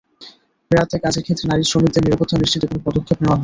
[0.71, 3.39] রাতে কাজের ক্ষেত্রে নারী শ্রমিকদের নিরাপত্তা নিশ্চিতে কোনো পদক্ষেপ নেওয়া হয়নি।